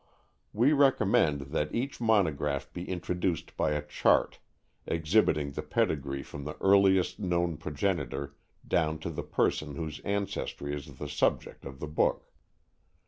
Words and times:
We 0.51 0.73
recommend 0.73 1.41
that 1.51 1.75
each 1.75 2.01
monograph 2.01 2.73
be 2.73 2.89
introduced 2.89 3.55
by 3.55 3.73
a 3.73 3.85
chart, 3.85 4.39
exhibiting 4.87 5.51
the 5.51 5.61
pedigree 5.61 6.23
from 6.23 6.43
the 6.43 6.57
earliest 6.59 7.19
known 7.19 7.55
progenitor 7.55 8.35
down 8.67 8.97
to 9.01 9.11
the 9.11 9.21
person 9.21 9.75
whose 9.75 9.99
ancestry 9.99 10.73
is 10.75 10.97
the 10.97 11.07
subject 11.07 11.65
of 11.65 11.79
the 11.79 11.87
book. 11.87 12.31